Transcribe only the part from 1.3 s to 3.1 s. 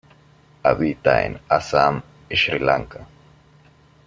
Assam y Sri Lanka.